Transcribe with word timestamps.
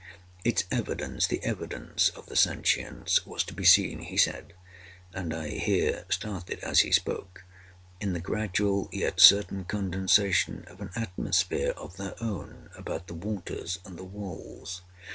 Its 0.43 0.63
evidence—the 0.71 1.43
evidence 1.43 2.09
of 2.15 2.25
the 2.25 2.35
sentience—was 2.35 3.43
to 3.43 3.53
be 3.53 3.63
seen, 3.63 3.99
he 3.99 4.17
said, 4.17 4.53
(and 5.13 5.31
I 5.31 5.49
here 5.49 6.05
started 6.09 6.57
as 6.61 6.79
he 6.79 6.91
spoke,) 6.91 7.43
in 7.99 8.13
the 8.13 8.19
gradual 8.19 8.89
yet 8.91 9.19
certain 9.19 9.63
condensation 9.63 10.63
of 10.65 10.81
an 10.81 10.89
atmosphere 10.95 11.73
of 11.77 11.97
their 11.97 12.15
own 12.19 12.71
about 12.75 13.05
the 13.05 13.13
waters 13.13 13.77
and 13.85 13.95
the 13.95 14.03
walls. 14.03 14.81